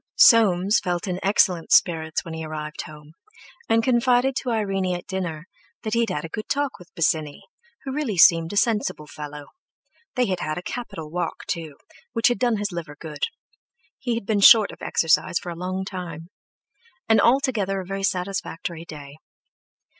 [0.17, 3.11] Soames felt in excellent spirits when he arrived home,
[3.69, 5.45] and confided to Irene at dinner
[5.83, 7.41] that he had had a good talk with Bosinney,
[7.83, 9.49] who really seemed a sensible fellow;
[10.15, 11.77] they had had a capital walk too,
[12.13, 17.21] which had done his liver good—he had been short of exercise for a long time—and
[17.21, 19.17] altogether a very satisfactory day.